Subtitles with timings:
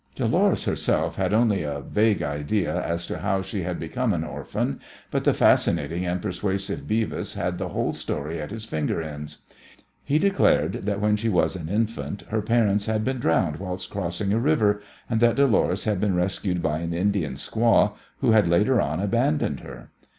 [0.15, 4.79] Dolores herself had only a vague idea as to how she had become an orphan,
[5.11, 9.43] but the fascinating and persuasive Beavis had the whole story at his finger ends.
[10.03, 14.33] He declared that when she was an infant her parents had been drowned whilst crossing
[14.33, 17.91] a river, and that Dolores had been rescued by an Indian squaw,
[18.21, 19.91] who had later on abandoned her.